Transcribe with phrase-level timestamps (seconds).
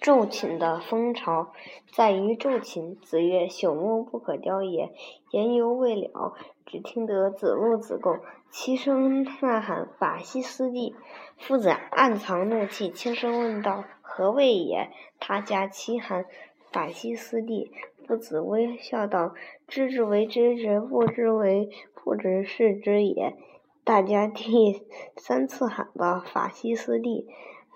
[0.00, 1.52] 昼寝的风潮，
[1.90, 2.96] 在于昼寝。
[3.00, 4.92] 子曰：“朽木不可雕也。”
[5.32, 6.34] 言犹未了，
[6.64, 8.20] 只听得子路、子贡
[8.50, 10.94] 齐声呐喊：“法西斯蒂！”
[11.38, 16.26] 夫子暗藏怒气，轻声问道：“何谓也？”他家齐喊
[16.70, 17.72] ：“法西斯蒂！”
[18.06, 19.34] 夫子微笑道
[19.66, 23.34] ：“知之为知之，不知为不知，是知也。”
[23.82, 24.82] 大家第
[25.16, 27.26] 三次喊道：“法西斯蒂！”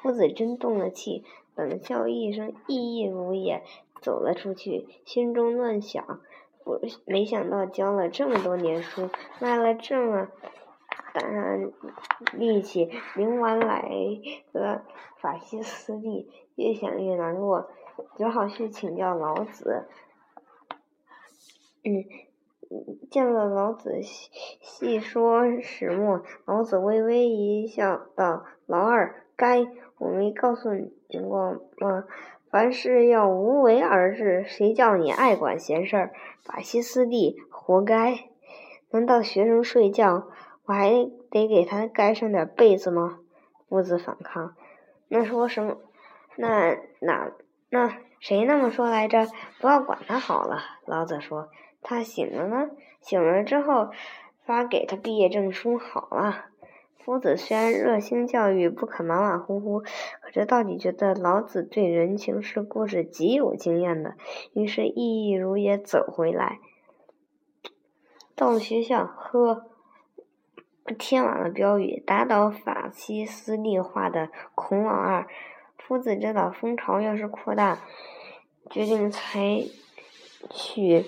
[0.00, 1.24] 夫子真动了气。
[1.64, 3.62] 冷笑一声，意亦如也，
[4.00, 6.20] 走了出去，心中乱想：
[6.64, 9.08] 不，没想到教了这么多年书，
[9.40, 10.28] 卖了这么
[11.12, 11.22] 大
[12.32, 13.90] 力气，明晚来
[14.52, 14.82] 个
[15.18, 17.70] 法西斯蒂，越想越难过，
[18.16, 19.88] 只好去请教老子。
[21.82, 22.04] 嗯，
[23.10, 26.22] 见了老子，细说始末。
[26.44, 30.92] 老子微微一笑，道：“老二，该我没告诉你。”
[31.26, 32.04] 过吗？
[32.50, 36.12] 凡事要无为而治，谁叫你爱管闲事儿？
[36.42, 38.28] 法西斯蒂，活该！
[38.90, 40.28] 难道学生睡觉，
[40.66, 40.90] 我还
[41.30, 43.20] 得给他盖上点被子吗？
[43.68, 44.54] 夫子反抗。
[45.08, 45.76] 那说什么？
[46.36, 47.32] 那哪？
[47.70, 49.26] 那谁那么说来着？
[49.60, 50.58] 不要管他好了。
[50.84, 51.48] 老子说。
[51.82, 52.70] 他醒了呢？
[53.00, 53.90] 醒了之后，
[54.44, 56.46] 发给他毕业证书好了。
[57.02, 64.14] 夫子虽然热心教育，不肯马马虎虎，可这到底觉得老子对人情世故是极有经验的，
[64.52, 66.58] 于是意亦如也走回来。
[68.36, 69.64] 到了学校，呵，
[70.98, 75.26] 贴满了标语，打倒法西斯蒂化的孔老二。
[75.78, 77.80] 夫子知道风潮要是扩大，
[78.68, 79.64] 决定采
[80.50, 81.06] 取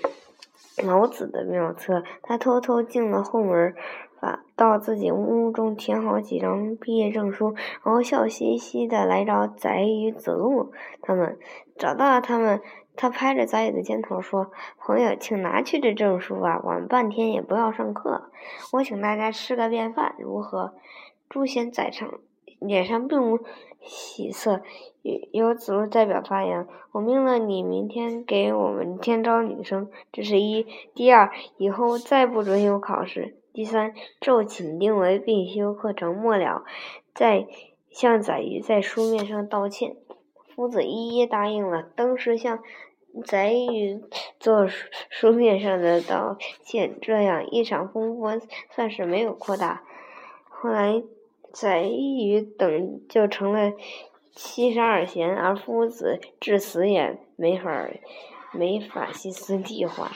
[0.82, 2.02] 老子的妙策。
[2.22, 3.74] 他偷偷进了后门。
[4.22, 10.70] 把到自己屋中填好几张毕业证书，然后笑嘻嘻的来找宰予、子路
[11.00, 11.36] 他们。
[11.76, 12.60] 找到了他们，
[12.94, 16.60] 他拍着宰予的肩头说：“朋友，请拿去这证书啊！
[16.62, 18.30] 晚半天也不要上课，
[18.74, 20.74] 我请大家吃个便饭，如何？”
[21.28, 22.08] 朱贤宰上，
[22.60, 23.40] 脸上并无
[23.80, 24.62] 喜色。
[25.32, 30.64] 由子路代表发言：“我命令你，明天给我们添招女生，这是一；
[30.94, 36.64] 第二，以后再不准有考试。”第三，昼寝定为必修课程，末了
[37.14, 37.46] 再
[37.90, 39.96] 向宰予在书面上道歉。
[40.54, 42.62] 夫子一一答应了，当时向
[43.24, 44.02] 宰予
[44.40, 46.98] 做书书面上的道歉。
[47.00, 49.82] 这样一场风波算是没有扩大。
[50.48, 51.02] 后来
[51.52, 53.72] 宰予等就成了
[54.34, 57.90] 七十二贤，而夫子至死也没法
[58.52, 60.10] 没法西斯计划。